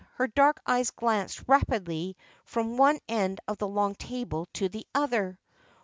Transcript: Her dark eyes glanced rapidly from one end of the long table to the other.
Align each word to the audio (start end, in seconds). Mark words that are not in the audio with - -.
Her 0.15 0.25
dark 0.25 0.59
eyes 0.65 0.89
glanced 0.89 1.43
rapidly 1.45 2.17
from 2.43 2.75
one 2.75 2.97
end 3.07 3.39
of 3.47 3.59
the 3.59 3.67
long 3.67 3.93
table 3.93 4.47
to 4.53 4.67
the 4.67 4.87
other. 4.95 5.37